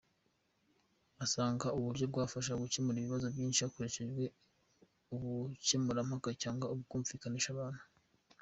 [1.23, 4.23] Asanga ubu buryo bwafasha mu gukemura ibibazo byinshi hakoreshejwe
[5.13, 7.81] ubukemurampaka cyangwa kumvikanisha abantu.